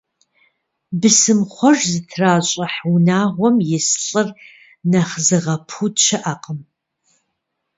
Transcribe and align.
Бысымхъуэж 0.99 1.79
зытращӏыхь 1.91 2.79
унагъуэм 2.93 3.55
ис 3.77 3.87
лӏыр 4.05 4.27
нэхъ 4.89 5.15
зыгъэпуд 5.25 5.93
щыӏэкъым. 6.05 6.59